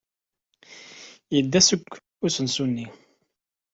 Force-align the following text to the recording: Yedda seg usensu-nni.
Yedda 1.35 1.59
seg 1.67 1.81
usensu-nni. 2.25 2.87